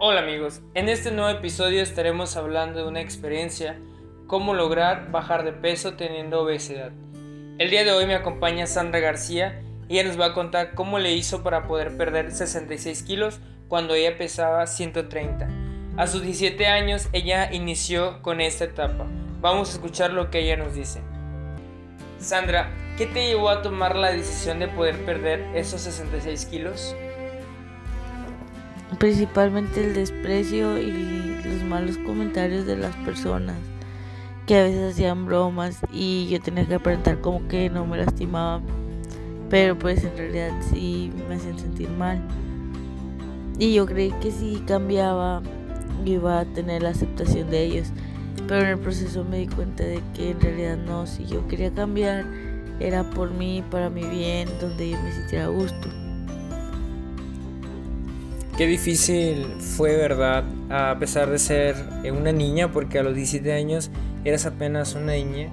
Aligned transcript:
Hola 0.00 0.20
amigos, 0.20 0.60
en 0.74 0.88
este 0.88 1.10
nuevo 1.10 1.28
episodio 1.28 1.82
estaremos 1.82 2.36
hablando 2.36 2.78
de 2.78 2.88
una 2.88 3.00
experiencia, 3.00 3.80
cómo 4.28 4.54
lograr 4.54 5.10
bajar 5.10 5.42
de 5.42 5.52
peso 5.52 5.94
teniendo 5.94 6.40
obesidad. 6.40 6.92
El 7.58 7.68
día 7.68 7.82
de 7.82 7.90
hoy 7.90 8.06
me 8.06 8.14
acompaña 8.14 8.68
Sandra 8.68 9.00
García 9.00 9.60
y 9.88 9.98
ella 9.98 10.06
nos 10.06 10.20
va 10.20 10.26
a 10.26 10.34
contar 10.34 10.76
cómo 10.76 11.00
le 11.00 11.14
hizo 11.14 11.42
para 11.42 11.66
poder 11.66 11.96
perder 11.96 12.30
66 12.30 13.02
kilos 13.02 13.40
cuando 13.66 13.94
ella 13.94 14.16
pesaba 14.16 14.68
130. 14.68 15.48
A 15.96 16.06
sus 16.06 16.22
17 16.22 16.68
años 16.68 17.08
ella 17.12 17.52
inició 17.52 18.22
con 18.22 18.40
esta 18.40 18.66
etapa. 18.66 19.04
Vamos 19.40 19.70
a 19.70 19.72
escuchar 19.72 20.12
lo 20.12 20.30
que 20.30 20.38
ella 20.38 20.56
nos 20.56 20.76
dice. 20.76 21.00
Sandra, 22.20 22.70
¿qué 22.96 23.06
te 23.06 23.26
llevó 23.26 23.48
a 23.48 23.62
tomar 23.62 23.96
la 23.96 24.12
decisión 24.12 24.60
de 24.60 24.68
poder 24.68 25.04
perder 25.04 25.40
esos 25.56 25.80
66 25.80 26.46
kilos? 26.46 26.94
Principalmente 28.98 29.84
el 29.84 29.94
desprecio 29.94 30.78
y 30.78 31.36
los 31.44 31.62
malos 31.64 31.98
comentarios 31.98 32.66
de 32.66 32.76
las 32.76 32.94
personas 32.96 33.56
que 34.46 34.56
a 34.56 34.62
veces 34.62 34.94
hacían 34.94 35.26
bromas 35.26 35.78
y 35.92 36.28
yo 36.28 36.40
tenía 36.40 36.66
que 36.66 36.76
aparentar 36.76 37.20
como 37.20 37.46
que 37.48 37.68
no 37.68 37.84
me 37.86 37.98
lastimaban 37.98 38.62
pero 39.50 39.78
pues 39.78 40.04
en 40.04 40.16
realidad 40.16 40.52
sí 40.70 41.10
me 41.28 41.36
hacían 41.36 41.58
sentir 41.58 41.88
mal. 41.90 42.20
Y 43.58 43.74
yo 43.74 43.86
creí 43.86 44.12
que 44.20 44.30
si 44.30 44.56
cambiaba 44.66 45.42
iba 46.04 46.40
a 46.40 46.44
tener 46.44 46.82
la 46.82 46.90
aceptación 46.90 47.50
de 47.50 47.64
ellos 47.64 47.88
pero 48.46 48.62
en 48.62 48.68
el 48.68 48.78
proceso 48.78 49.24
me 49.24 49.38
di 49.38 49.46
cuenta 49.48 49.82
de 49.84 50.00
que 50.14 50.30
en 50.30 50.40
realidad 50.40 50.78
no 50.78 51.06
si 51.06 51.26
yo 51.26 51.46
quería 51.48 51.70
cambiar 51.72 52.24
era 52.80 53.02
por 53.10 53.32
mí 53.32 53.64
para 53.68 53.90
mi 53.90 54.04
bien 54.04 54.48
donde 54.60 54.90
yo 54.90 55.02
me 55.02 55.12
sintiera 55.12 55.46
a 55.46 55.48
gusto 55.48 55.88
Qué 58.58 58.66
difícil 58.66 59.46
fue, 59.60 59.96
¿verdad? 59.96 60.42
A 60.68 60.98
pesar 60.98 61.30
de 61.30 61.38
ser 61.38 61.76
eh, 62.02 62.10
una 62.10 62.32
niña, 62.32 62.72
porque 62.72 62.98
a 62.98 63.04
los 63.04 63.14
17 63.14 63.52
años 63.52 63.88
eras 64.24 64.46
apenas 64.46 64.96
una 64.96 65.12
niña. 65.12 65.48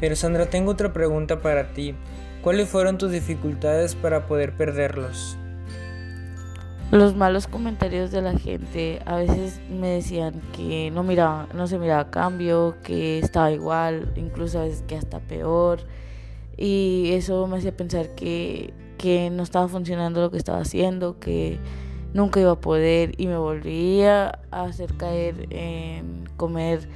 Pero 0.00 0.16
Sandra, 0.16 0.46
tengo 0.46 0.72
otra 0.72 0.92
pregunta 0.92 1.40
para 1.40 1.72
ti. 1.72 1.94
¿Cuáles 2.42 2.68
fueron 2.68 2.98
tus 2.98 3.12
dificultades 3.12 3.94
para 3.94 4.26
poder 4.26 4.56
perderlos? 4.56 5.38
Los 6.90 7.14
malos 7.14 7.46
comentarios 7.46 8.10
de 8.10 8.22
la 8.22 8.36
gente 8.36 9.00
a 9.06 9.18
veces 9.18 9.60
me 9.70 9.90
decían 9.90 10.42
que 10.52 10.90
no 10.90 11.04
miraba, 11.04 11.46
no 11.54 11.68
se 11.68 11.78
miraba 11.78 12.10
cambio, 12.10 12.74
que 12.82 13.20
estaba 13.20 13.52
igual, 13.52 14.12
incluso 14.16 14.58
a 14.58 14.64
veces 14.64 14.82
que 14.88 14.96
hasta 14.96 15.20
peor. 15.20 15.82
Y 16.56 17.12
eso 17.12 17.46
me 17.46 17.58
hacía 17.58 17.76
pensar 17.76 18.16
que, 18.16 18.74
que 18.98 19.30
no 19.30 19.44
estaba 19.44 19.68
funcionando 19.68 20.20
lo 20.20 20.32
que 20.32 20.38
estaba 20.38 20.58
haciendo, 20.58 21.20
que 21.20 21.60
nunca 22.14 22.40
iba 22.40 22.52
a 22.52 22.60
poder 22.60 23.14
y 23.16 23.26
me 23.26 23.36
volvía 23.36 24.40
a 24.50 24.64
hacer 24.64 24.94
caer 24.96 25.46
en 25.50 26.28
comer 26.36 26.88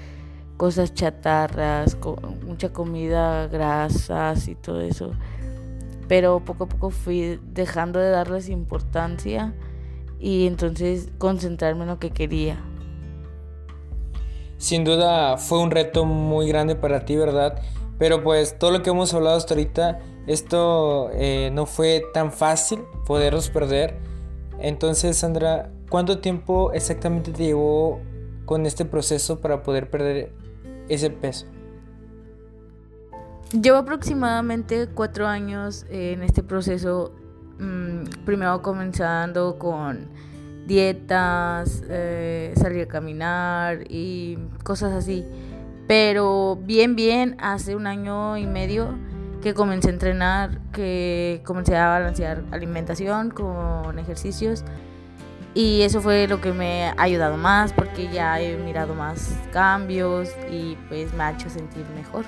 cosas 0.57 0.95
chatarras, 0.95 1.97
mucha 2.47 2.73
comida, 2.73 3.47
grasas 3.49 4.49
y 4.49 4.55
todo 4.55 4.81
eso. 4.81 5.13
Pero 6.09 6.41
poco 6.41 6.65
a 6.65 6.69
poco 6.69 6.91
fui 6.91 7.41
dejando 7.53 7.99
de 7.99 8.11
darles 8.11 8.49
importancia 8.49 9.55
y 10.19 10.47
entonces 10.47 11.09
concentrarme 11.19 11.83
en 11.83 11.89
lo 11.89 11.99
que 11.99 12.11
quería. 12.11 12.59
Sin 14.59 14.85
duda 14.85 15.37
fue 15.37 15.59
un 15.59 15.71
reto 15.71 16.05
muy 16.05 16.49
grande 16.49 16.77
para 16.77 17.05
ti, 17.05 17.17
¿verdad? 17.17 17.61
Pero 17.99 18.23
pues 18.23 18.59
todo 18.59 18.71
lo 18.71 18.83
que 18.83 18.91
hemos 18.91 19.13
hablado 19.13 19.37
hasta 19.37 19.55
ahorita, 19.55 20.01
esto 20.27 21.11
eh, 21.13 21.51
no 21.53 21.67
fue 21.67 22.03
tan 22.15 22.33
fácil 22.33 22.81
poderlos 23.07 23.51
perder 23.51 23.99
entonces, 24.59 25.17
Sandra, 25.17 25.71
¿cuánto 25.91 26.19
tiempo 26.19 26.73
exactamente 26.73 27.33
te 27.33 27.45
llevó 27.45 28.01
con 28.45 28.67
este 28.67 28.85
proceso 28.85 29.41
para 29.41 29.63
poder 29.63 29.91
perder 29.91 30.33
ese 30.89 31.11
peso? 31.11 31.47
Llevo 33.53 33.77
aproximadamente 33.77 34.89
cuatro 34.89 35.27
años 35.27 35.87
en 35.89 36.23
este 36.23 36.43
proceso, 36.43 37.13
mm, 37.59 38.25
primero 38.25 38.61
comenzando 38.61 39.59
con 39.59 40.09
dietas, 40.67 41.85
eh, 41.89 42.53
salir 42.57 42.83
a 42.83 42.89
caminar 42.89 43.85
y 43.89 44.39
cosas 44.65 44.93
así. 44.93 45.25
Pero 45.87 46.59
bien, 46.61 46.97
bien, 46.97 47.37
hace 47.39 47.77
un 47.77 47.87
año 47.87 48.37
y 48.37 48.47
medio 48.47 48.89
que 49.47 49.55
comencé 49.55 49.91
a 49.91 49.93
entrenar, 49.93 50.59
que 50.73 51.41
comencé 51.45 51.77
a 51.77 51.87
balancear 51.87 52.43
alimentación 52.51 53.31
con 53.31 53.97
ejercicios. 53.97 54.65
Y 55.55 55.83
eso 55.83 56.01
fue 56.01 56.27
lo 56.27 56.41
que 56.41 56.51
me 56.53 56.89
ha 56.89 56.95
ayudado 56.99 57.37
más 57.37 57.73
porque 57.73 58.09
ya 58.13 58.41
he 58.41 58.57
mirado 58.57 58.97
más 58.97 59.37
cambios 59.53 60.31
y 60.51 60.77
pues 60.89 61.15
me 61.15 61.23
ha 61.23 61.31
hecho 61.31 61.49
sentir 61.49 61.87
mejor. 61.95 62.25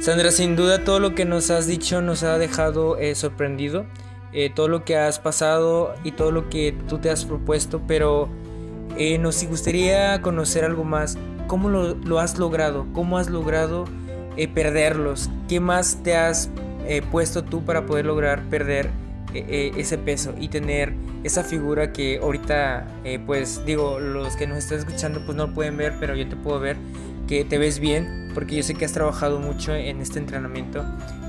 Sandra, 0.00 0.30
sin 0.30 0.54
duda 0.54 0.84
todo 0.84 1.00
lo 1.00 1.16
que 1.16 1.24
nos 1.24 1.50
has 1.50 1.66
dicho 1.66 2.02
nos 2.02 2.22
ha 2.22 2.38
dejado 2.38 2.96
eh, 2.96 3.16
sorprendido. 3.16 3.84
Eh, 4.32 4.52
todo 4.54 4.68
lo 4.68 4.84
que 4.84 4.96
has 4.96 5.18
pasado 5.18 5.92
y 6.04 6.12
todo 6.12 6.30
lo 6.30 6.48
que 6.48 6.72
tú 6.88 6.98
te 6.98 7.10
has 7.10 7.24
propuesto, 7.24 7.82
pero 7.88 8.28
eh, 8.96 9.18
nos 9.18 9.42
gustaría 9.42 10.22
conocer 10.22 10.64
algo 10.64 10.84
más. 10.84 11.18
¿Cómo 11.48 11.68
lo, 11.68 11.96
lo 11.96 12.20
has 12.20 12.38
logrado? 12.38 12.86
¿Cómo 12.92 13.18
has 13.18 13.28
logrado 13.28 13.86
eh, 14.38 14.46
perderlos? 14.46 15.28
¿Qué 15.48 15.58
más 15.58 16.00
te 16.04 16.16
has 16.16 16.48
eh, 16.86 17.02
puesto 17.02 17.42
tú 17.42 17.64
para 17.64 17.86
poder 17.86 18.06
lograr 18.06 18.42
perder 18.44 18.88
eh, 19.34 19.72
ese 19.76 19.98
peso 19.98 20.32
y 20.38 20.46
tener 20.48 20.94
esa 21.24 21.42
figura 21.42 21.92
que 21.92 22.18
ahorita, 22.22 22.86
pues 23.26 23.64
digo, 23.66 23.98
los 23.98 24.36
que 24.36 24.46
nos 24.46 24.58
están 24.58 24.78
escuchando 24.78 25.20
pues 25.26 25.36
no 25.36 25.48
lo 25.48 25.54
pueden 25.54 25.76
ver, 25.76 25.94
pero 25.98 26.14
yo 26.14 26.28
te 26.28 26.36
puedo 26.36 26.60
ver 26.60 26.76
que 27.26 27.44
te 27.44 27.58
ves 27.58 27.80
bien, 27.80 28.30
porque 28.32 28.54
yo 28.54 28.62
sé 28.62 28.74
que 28.74 28.84
has 28.84 28.92
trabajado 28.92 29.40
mucho 29.40 29.74
en 29.74 30.00
este 30.00 30.20
entrenamiento 30.20 30.84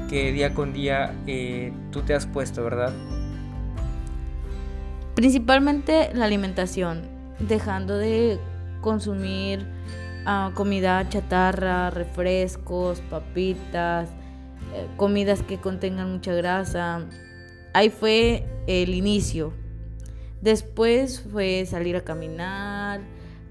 que 0.08 0.32
día 0.32 0.54
con 0.54 0.72
día 0.72 1.16
tú 1.92 2.02
te 2.04 2.14
has 2.14 2.28
puesto, 2.28 2.64
¿verdad? 2.64 2.94
Principalmente 5.16 6.12
la 6.14 6.26
alimentación, 6.26 7.02
dejando 7.40 7.98
de 7.98 8.40
consumir 8.82 9.66
comida 10.54 11.08
chatarra, 11.10 11.90
refrescos, 11.90 13.02
papitas, 13.02 14.10
eh, 14.74 14.88
comidas 14.98 15.42
que 15.44 15.58
contengan 15.58 16.12
mucha 16.12 16.34
grasa. 16.34 17.06
Ahí 17.74 17.90
fue 17.90 18.46
el 18.68 18.94
inicio. 18.94 19.54
Después 20.42 21.22
fue 21.22 21.66
salir 21.66 21.96
a 21.96 22.02
caminar, 22.02 23.02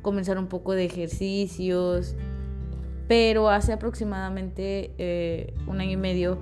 comenzar 0.03 0.39
un 0.39 0.47
poco 0.47 0.73
de 0.73 0.85
ejercicios, 0.85 2.15
pero 3.09 3.49
hace 3.49 3.73
aproximadamente 3.73 4.93
eh, 4.99 5.55
un 5.67 5.81
año 5.81 5.93
y 5.93 5.97
medio 5.97 6.39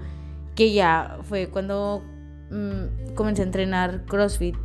que 0.54 0.72
ya 0.72 1.18
fue 1.22 1.48
cuando 1.48 2.02
mm, 2.50 3.14
comencé 3.14 3.42
a 3.42 3.44
entrenar 3.44 4.04
CrossFit, 4.06 4.56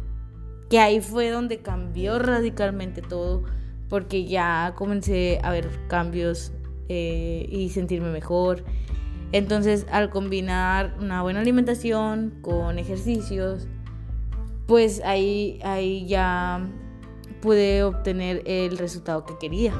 que 0.69 0.79
ahí 0.79 1.01
fue 1.01 1.29
donde 1.29 1.61
cambió 1.61 2.19
radicalmente 2.19 3.01
todo 3.01 3.43
porque 3.91 4.23
ya 4.23 4.73
comencé 4.77 5.41
a 5.43 5.51
ver 5.51 5.69
cambios 5.89 6.53
eh, 6.87 7.45
y 7.49 7.69
sentirme 7.71 8.09
mejor. 8.09 8.63
Entonces, 9.33 9.85
al 9.91 10.09
combinar 10.09 10.95
una 11.01 11.21
buena 11.21 11.41
alimentación 11.41 12.33
con 12.41 12.79
ejercicios, 12.79 13.67
pues 14.65 15.01
ahí, 15.03 15.59
ahí 15.63 16.07
ya 16.07 16.65
pude 17.41 17.83
obtener 17.83 18.43
el 18.45 18.77
resultado 18.77 19.25
que 19.25 19.33
quería. 19.37 19.73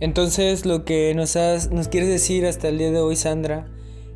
Entonces, 0.00 0.66
lo 0.66 0.84
que 0.84 1.14
nos, 1.14 1.36
has, 1.36 1.70
nos 1.70 1.86
quieres 1.86 2.08
decir 2.08 2.44
hasta 2.44 2.70
el 2.70 2.78
día 2.78 2.90
de 2.90 2.98
hoy, 2.98 3.14
Sandra, 3.14 3.68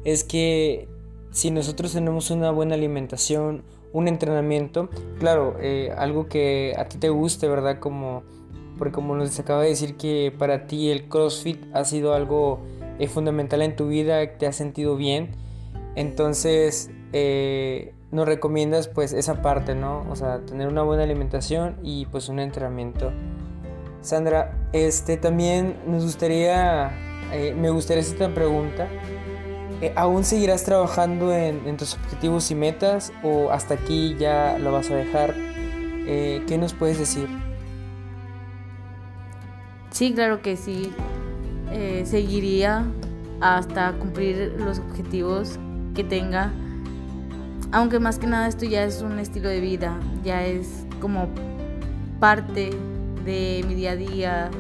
es 0.05 0.25
que 0.25 0.89
si 1.31 1.53
nosotros 1.53 1.93
tenemos 1.93 2.33
una 2.33 2.51
buena 2.51 2.75
alimentación, 2.75 3.63
un 3.97 4.09
entrenamiento, 4.09 4.91
claro, 5.19 5.57
eh, 5.59 5.91
algo 5.97 6.29
que 6.29 6.75
a 6.77 6.85
ti 6.85 6.99
te 6.99 7.09
guste, 7.09 7.49
¿verdad? 7.49 7.79
Como, 7.79 8.25
porque 8.77 8.93
como 8.93 9.17
nos 9.17 9.39
acaba 9.41 9.63
de 9.63 9.71
decir 9.71 9.97
que 9.97 10.35
para 10.39 10.67
ti 10.67 10.91
el 10.91 11.09
CrossFit 11.09 11.65
ha 11.73 11.83
sido 11.87 12.13
algo 12.13 12.61
eh, 12.99 13.09
fundamental 13.09 13.63
en 13.63 13.75
tu 13.75 13.89
vida, 13.89 14.37
te 14.37 14.47
has 14.47 14.55
sentido 14.55 14.97
bien, 14.97 15.31
entonces 15.95 16.91
eh, 17.15 17.95
nos 18.11 18.27
recomiendas 18.27 18.87
pues 18.87 19.15
esa 19.15 19.41
parte, 19.41 19.75
¿no? 19.75 20.05
O 20.11 20.15
sea, 20.15 20.45
tener 20.45 20.69
una 20.69 20.83
buena 20.83 21.03
alimentación 21.03 21.77
y 21.83 22.05
pues 22.05 22.29
un 22.29 22.39
entrenamiento. 22.39 23.13
Sandra, 24.03 24.69
este 24.75 25.17
también 25.17 25.75
nos 25.87 26.05
gustaría, 26.05 26.93
me 27.57 27.71
gustaría 27.71 28.03
hacer 28.03 28.15
esta 28.15 28.35
pregunta. 28.35 28.89
Eh, 29.83 29.93
¿Aún 29.95 30.25
seguirás 30.25 30.65
trabajando 30.65 31.33
en, 31.33 31.77
tus 31.77 31.95
objetivos 31.95 32.51
y 32.51 32.55
metas 32.55 33.13
o 33.23 33.51
hasta 33.51 33.75
aquí 33.75 34.17
ya 34.19 34.59
lo 34.59 34.73
vas 34.73 34.91
a 34.91 34.95
dejar? 34.95 35.35
Eh, 35.37 36.43
¿Qué 36.47 36.57
nos 36.57 36.73
puedes 36.73 36.99
decir? 36.99 37.29
Sí, 39.91 40.15
claro 40.15 40.41
que 40.41 40.57
sí. 40.57 40.93
Eh, 41.73 42.05
seguiría 42.07 42.87
hasta 43.41 43.93
cumplir 43.93 44.55
los 44.59 44.79
objetivos 44.79 45.59
que 45.95 46.05
tenga. 46.05 46.53
Aunque 47.73 47.99
más 47.99 48.19
que 48.19 48.27
nada 48.27 48.49
esto 48.49 48.65
ya 48.65 48.85
es 48.85 49.03
un 49.03 49.19
estilo 49.19 49.49
de 49.49 49.61
vida, 49.61 49.99
ya 50.25 50.45
es 50.45 50.87
como 51.01 51.29
parte 52.21 52.71
de 53.25 53.65
mi 53.67 53.75
día 53.75 53.91
a 53.91 53.97
día, 53.97 54.51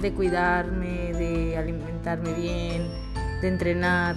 de 0.00 0.12
cuidarme, 0.12 1.12
de 1.14 1.56
alimentarme 1.56 2.32
bien, 2.34 3.07
de 3.40 3.48
entrenar. 3.48 4.16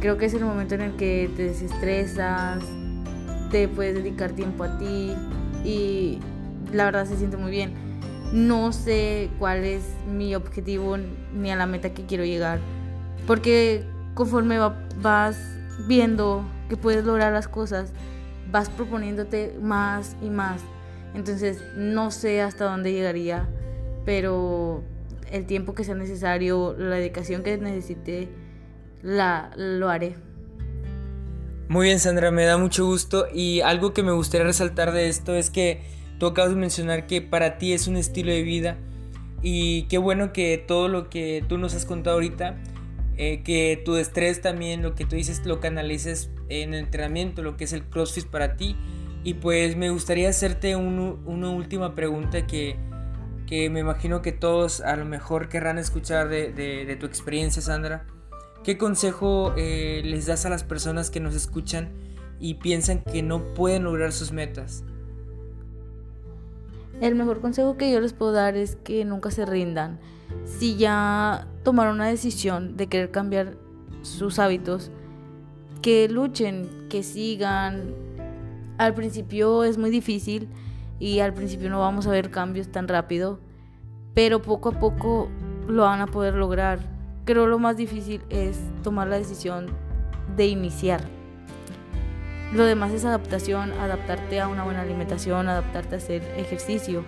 Creo 0.00 0.16
que 0.16 0.26
es 0.26 0.34
el 0.34 0.44
momento 0.44 0.74
en 0.74 0.80
el 0.80 0.96
que 0.96 1.30
te 1.36 1.44
desestresas, 1.44 2.62
te 3.50 3.68
puedes 3.68 3.94
dedicar 3.94 4.32
tiempo 4.32 4.64
a 4.64 4.78
ti 4.78 5.14
y 5.64 6.18
la 6.72 6.86
verdad 6.86 7.06
se 7.06 7.16
siente 7.16 7.36
muy 7.36 7.50
bien. 7.50 7.72
No 8.32 8.72
sé 8.72 9.30
cuál 9.38 9.64
es 9.64 9.84
mi 10.10 10.34
objetivo 10.34 10.96
ni 11.34 11.50
a 11.50 11.56
la 11.56 11.66
meta 11.66 11.92
que 11.92 12.06
quiero 12.06 12.24
llegar, 12.24 12.60
porque 13.26 13.84
conforme 14.14 14.58
vas 15.02 15.38
viendo 15.86 16.44
que 16.68 16.76
puedes 16.76 17.04
lograr 17.04 17.32
las 17.32 17.46
cosas, 17.46 17.92
vas 18.50 18.70
proponiéndote 18.70 19.58
más 19.60 20.16
y 20.22 20.30
más. 20.30 20.62
Entonces 21.14 21.62
no 21.76 22.10
sé 22.10 22.40
hasta 22.40 22.64
dónde 22.64 22.92
llegaría, 22.92 23.46
pero 24.04 24.82
el 25.30 25.46
tiempo 25.46 25.74
que 25.74 25.84
sea 25.84 25.94
necesario, 25.94 26.74
la 26.78 26.96
dedicación 26.96 27.42
que 27.42 27.56
necesite, 27.58 28.28
la, 29.02 29.50
lo 29.56 29.88
haré. 29.88 30.16
Muy 31.68 31.86
bien, 31.86 32.00
Sandra, 32.00 32.30
me 32.30 32.44
da 32.44 32.58
mucho 32.58 32.84
gusto 32.84 33.26
y 33.32 33.60
algo 33.60 33.92
que 33.92 34.02
me 34.02 34.12
gustaría 34.12 34.46
resaltar 34.46 34.92
de 34.92 35.08
esto 35.08 35.34
es 35.34 35.50
que 35.50 35.82
tú 36.18 36.26
acabas 36.26 36.50
de 36.50 36.56
mencionar 36.56 37.06
que 37.06 37.22
para 37.22 37.58
ti 37.58 37.72
es 37.72 37.86
un 37.86 37.96
estilo 37.96 38.30
de 38.30 38.42
vida 38.42 38.76
y 39.42 39.84
qué 39.84 39.98
bueno 39.98 40.32
que 40.32 40.58
todo 40.58 40.88
lo 40.88 41.08
que 41.08 41.44
tú 41.48 41.58
nos 41.58 41.74
has 41.74 41.84
contado 41.84 42.14
ahorita, 42.16 42.58
eh, 43.16 43.42
que 43.42 43.80
tu 43.84 43.96
estrés 43.96 44.40
también, 44.40 44.82
lo 44.82 44.94
que 44.94 45.04
tú 45.04 45.16
dices, 45.16 45.44
lo 45.44 45.60
canalices 45.60 46.30
en 46.48 46.74
el 46.74 46.80
entrenamiento, 46.84 47.42
lo 47.42 47.56
que 47.56 47.64
es 47.64 47.72
el 47.72 47.84
CrossFit 47.84 48.26
para 48.26 48.56
ti. 48.56 48.76
Y 49.24 49.34
pues 49.34 49.76
me 49.76 49.90
gustaría 49.90 50.28
hacerte 50.28 50.76
una 50.76 51.50
última 51.50 51.94
pregunta 51.94 52.46
que, 52.46 52.76
que, 53.46 53.70
me 53.70 53.80
imagino 53.80 54.22
que 54.22 54.32
todos 54.32 54.80
a 54.80 54.96
lo 54.96 55.04
mejor 55.04 55.48
querrán 55.48 55.78
escuchar 55.78 56.28
de, 56.28 56.96
tu 56.98 57.06
experiencia, 57.06 57.62
Sandra. 57.62 58.06
¿Qué 58.64 58.78
consejo 58.78 59.52
eh, 59.56 60.02
les 60.04 60.26
das 60.26 60.46
a 60.46 60.50
las 60.50 60.64
personas 60.64 61.10
que 61.10 61.20
nos 61.20 61.34
escuchan 61.34 61.90
y 62.38 62.54
piensan 62.54 63.02
que 63.02 63.22
no 63.22 63.54
pueden 63.54 63.84
lograr 63.84 64.12
sus 64.12 64.32
metas? 64.32 64.84
El 67.00 67.16
mejor 67.16 67.40
consejo 67.40 67.76
que 67.76 67.90
yo 67.90 68.00
les 68.00 68.12
puedo 68.12 68.32
dar 68.32 68.56
es 68.56 68.76
que 68.76 69.04
nunca 69.04 69.30
se 69.32 69.44
rindan. 69.44 69.98
Si 70.44 70.76
ya 70.76 71.48
tomaron 71.64 71.96
una 71.96 72.06
decisión 72.06 72.76
de 72.76 72.86
querer 72.86 73.10
cambiar 73.10 73.56
sus 74.02 74.38
hábitos, 74.38 74.90
que 75.82 76.08
luchen, 76.08 76.86
que 76.88 77.02
sigan. 77.02 77.94
Al 78.78 78.94
principio 78.94 79.64
es 79.64 79.78
muy 79.78 79.90
difícil 79.90 80.48
y 81.02 81.18
al 81.18 81.34
principio 81.34 81.68
no 81.68 81.80
vamos 81.80 82.06
a 82.06 82.10
ver 82.10 82.30
cambios 82.30 82.68
tan 82.68 82.86
rápido, 82.86 83.40
pero 84.14 84.40
poco 84.40 84.68
a 84.68 84.78
poco 84.78 85.28
lo 85.66 85.82
van 85.82 86.00
a 86.00 86.06
poder 86.06 86.34
lograr. 86.34 86.78
Creo 87.24 87.48
lo 87.48 87.58
más 87.58 87.76
difícil 87.76 88.22
es 88.30 88.60
tomar 88.84 89.08
la 89.08 89.18
decisión 89.18 89.66
de 90.36 90.46
iniciar. 90.46 91.00
Lo 92.54 92.64
demás 92.64 92.92
es 92.92 93.04
adaptación, 93.04 93.72
adaptarte 93.72 94.40
a 94.40 94.46
una 94.46 94.62
buena 94.62 94.82
alimentación, 94.82 95.48
adaptarte 95.48 95.96
a 95.96 95.98
hacer 95.98 96.22
ejercicio. 96.36 97.02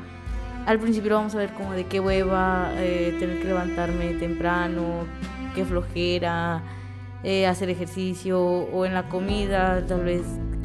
Al 0.67 0.81
principio 0.81 1.14
vamos 1.14 1.37
a 1.37 1.38
ver 1.38 1.52
como 1.52 1.73
de 1.73 1.87
qué 1.87 2.00
hueva, 2.00 2.73
eh, 2.75 3.14
tener 3.20 3.38
que 3.43 3.44
levantarme 3.44 4.14
temprano, 4.14 5.06
qué 5.55 5.64
flojera, 5.64 6.64
eh, 7.23 7.46
hacer 7.46 7.70
ejercicio 7.70 8.43
o 8.43 8.87
en 8.87 8.93
la 8.93 9.08
comida, 9.08 9.87
tal 9.87 10.02
vez 10.02 10.23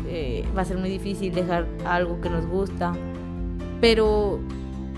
eh, 0.07 0.43
va 0.57 0.63
a 0.63 0.65
ser 0.65 0.79
muy 0.79 0.89
difícil 0.89 1.31
dejar 1.31 1.67
algo 1.85 2.19
que 2.21 2.31
nos 2.31 2.47
gusta. 2.47 2.93
Pero 3.81 4.39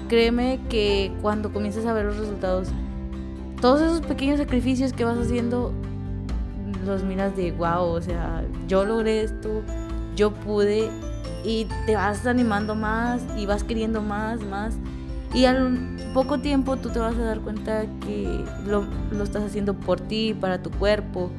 créeme 0.07 0.59
que 0.69 1.11
cuando 1.21 1.51
comienzas 1.53 1.85
a 1.85 1.93
ver 1.93 2.05
los 2.05 2.17
resultados, 2.17 2.69
todos 3.61 3.81
esos 3.81 4.01
pequeños 4.01 4.39
sacrificios 4.39 4.93
que 4.93 5.05
vas 5.05 5.17
haciendo, 5.17 5.73
los 6.85 7.03
miras 7.03 7.35
de 7.35 7.51
wow, 7.51 7.83
o 7.83 8.01
sea, 8.01 8.43
yo 8.67 8.85
logré 8.85 9.21
esto, 9.21 9.61
yo 10.15 10.31
pude 10.31 10.89
y 11.43 11.67
te 11.85 11.95
vas 11.95 12.25
animando 12.25 12.75
más 12.75 13.21
y 13.37 13.45
vas 13.45 13.63
queriendo 13.63 14.01
más, 14.01 14.41
más. 14.41 14.75
Y 15.33 15.45
al 15.45 15.97
poco 16.13 16.39
tiempo 16.39 16.75
tú 16.77 16.89
te 16.89 16.99
vas 16.99 17.15
a 17.15 17.21
dar 17.21 17.39
cuenta 17.39 17.85
que 18.05 18.43
lo, 18.65 18.85
lo 19.11 19.23
estás 19.23 19.43
haciendo 19.43 19.75
por 19.75 20.01
ti, 20.01 20.33
para 20.33 20.61
tu 20.61 20.71
cuerpo, 20.71 21.31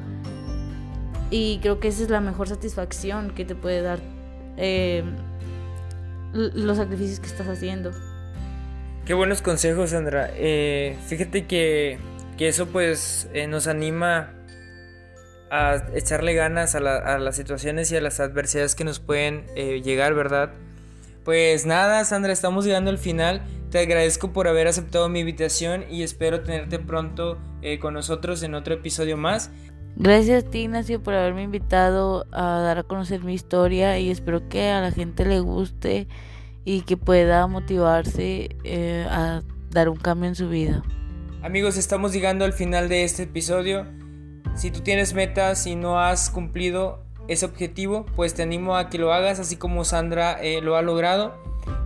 y 1.35 1.57
creo 1.63 1.79
que 1.79 1.87
esa 1.87 2.03
es 2.03 2.11
la 2.11 2.21
mejor 2.21 2.47
satisfacción 2.47 3.31
que 3.31 3.43
te 3.43 3.55
puede 3.55 3.81
dar 3.81 3.99
eh, 4.55 5.03
los 6.33 6.77
sacrificios 6.77 7.19
que 7.19 7.27
estás 7.27 7.47
haciendo. 7.47 7.91
Qué 9.05 9.13
buenos 9.13 9.41
consejos, 9.41 9.91
Sandra. 9.91 10.31
Eh, 10.35 10.97
fíjate 11.07 11.45
que, 11.45 11.99
eso 12.39 12.67
pues 12.67 13.29
eh, 13.33 13.47
nos 13.47 13.67
anima 13.67 14.33
a 15.49 15.81
echarle 15.93 16.33
ganas 16.33 16.75
a, 16.75 16.79
las 16.81 17.35
situaciones 17.37 17.89
y 17.91 17.95
a 17.95 18.01
las 18.01 18.19
adversidades 18.19 18.75
que 18.75 18.83
nos 18.83 18.99
pueden 18.99 19.45
llegar, 19.55 20.13
¿verdad? 20.13 20.51
Pues 21.23 21.65
nada, 21.65 22.03
Sandra, 22.03 22.33
estamos 22.33 22.65
llegando 22.65 22.89
al 22.89 22.97
final. 22.97 23.43
Te 23.69 23.79
agradezco 23.79 24.33
por 24.33 24.49
haber 24.49 24.67
aceptado 24.67 25.07
mi 25.07 25.21
invitación 25.21 25.85
y 25.89 26.03
espero 26.03 26.41
tenerte 26.41 26.79
pronto 26.79 27.39
con 27.79 27.93
nosotros 27.93 28.43
en 28.43 28.55
otro 28.55 28.73
episodio 28.73 29.15
más. 29.15 29.51
Gracias 29.95 30.43
a 30.43 30.49
ti, 30.49 30.59
Ignacio, 30.59 31.01
por 31.03 31.13
haberme 31.13 31.43
invitado 31.43 32.25
a 32.31 32.59
dar 32.59 32.79
a 32.79 32.83
conocer 32.83 33.23
mi 33.23 33.33
historia 33.33 33.99
y 33.99 34.09
espero 34.09 34.49
que 34.49 34.69
a 34.69 34.81
la 34.81 34.91
gente 34.91 35.23
le 35.23 35.39
guste 35.39 36.07
y 36.65 36.81
que 36.81 36.97
pueda 36.97 37.45
motivarse 37.47 38.55
eh, 38.63 39.05
a 39.09 39.41
dar 39.69 39.89
un 39.89 39.97
cambio 39.97 40.29
en 40.29 40.35
su 40.35 40.49
vida. 40.49 40.83
Amigos, 41.43 41.77
estamos 41.77 42.13
llegando 42.13 42.43
al 42.45 42.53
final 42.53 42.89
de 42.89 43.03
este 43.03 43.23
episodio. 43.23 43.85
Si 44.55 44.71
tú 44.71 44.79
tienes 44.79 45.13
metas 45.13 45.67
y 45.67 45.75
no 45.75 45.99
has 45.99 46.29
cumplido 46.29 47.03
ese 47.27 47.45
objetivo, 47.45 48.05
pues 48.15 48.33
te 48.33 48.43
animo 48.43 48.75
a 48.75 48.89
que 48.89 48.97
lo 48.97 49.13
hagas, 49.13 49.39
así 49.39 49.57
como 49.57 49.85
Sandra 49.85 50.41
eh, 50.41 50.61
lo 50.61 50.75
ha 50.75 50.81
logrado. 50.81 51.35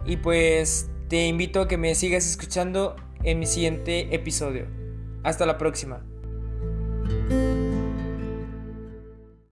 Y 0.05 0.17
pues 0.17 0.89
te 1.09 1.27
invito 1.27 1.61
a 1.61 1.67
que 1.67 1.77
me 1.77 1.93
sigas 1.95 2.25
escuchando 2.27 2.95
en 3.23 3.39
mi 3.39 3.45
siguiente 3.45 4.13
episodio. 4.15 4.67
Hasta 5.23 5.45
la 5.45 5.57
próxima. 5.57 6.03